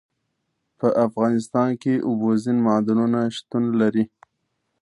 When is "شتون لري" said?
3.35-4.03